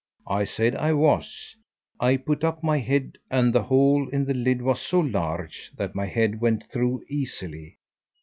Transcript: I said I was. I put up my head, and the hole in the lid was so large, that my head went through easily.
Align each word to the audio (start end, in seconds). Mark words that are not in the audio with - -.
I 0.25 0.45
said 0.45 0.75
I 0.75 0.93
was. 0.93 1.55
I 1.99 2.17
put 2.17 2.43
up 2.43 2.63
my 2.63 2.79
head, 2.79 3.19
and 3.29 3.53
the 3.53 3.61
hole 3.61 4.09
in 4.09 4.25
the 4.25 4.33
lid 4.33 4.59
was 4.63 4.81
so 4.81 4.99
large, 4.99 5.71
that 5.77 5.93
my 5.93 6.07
head 6.07 6.41
went 6.41 6.63
through 6.71 7.03
easily. 7.07 7.77